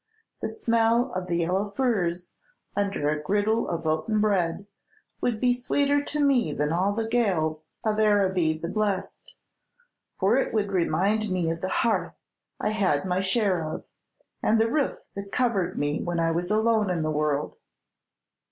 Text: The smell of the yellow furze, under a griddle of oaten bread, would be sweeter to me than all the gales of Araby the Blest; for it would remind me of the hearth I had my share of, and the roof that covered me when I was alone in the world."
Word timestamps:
The 0.41 0.49
smell 0.49 1.13
of 1.13 1.27
the 1.27 1.35
yellow 1.37 1.69
furze, 1.69 2.33
under 2.75 3.09
a 3.09 3.21
griddle 3.21 3.67
of 3.69 3.85
oaten 3.85 4.19
bread, 4.19 4.65
would 5.21 5.39
be 5.39 5.53
sweeter 5.53 6.01
to 6.03 6.23
me 6.25 6.53
than 6.53 6.73
all 6.73 6.93
the 6.93 7.07
gales 7.07 7.67
of 7.85 7.99
Araby 7.99 8.57
the 8.59 8.67
Blest; 8.67 9.35
for 10.19 10.37
it 10.37 10.55
would 10.55 10.71
remind 10.71 11.29
me 11.29 11.51
of 11.51 11.61
the 11.61 11.69
hearth 11.69 12.15
I 12.59 12.69
had 12.71 13.05
my 13.05 13.19
share 13.21 13.63
of, 13.63 13.83
and 14.41 14.59
the 14.59 14.71
roof 14.71 14.97
that 15.15 15.31
covered 15.31 15.77
me 15.77 16.01
when 16.01 16.19
I 16.19 16.31
was 16.31 16.49
alone 16.49 16.89
in 16.89 17.03
the 17.03 17.11
world." 17.11 17.57